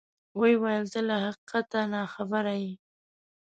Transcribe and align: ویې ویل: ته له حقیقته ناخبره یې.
ویې 0.39 0.53
ویل: 0.61 0.85
ته 0.93 0.99
له 1.07 1.15
حقیقته 1.25 1.79
ناخبره 1.93 2.53
یې. 2.63 2.71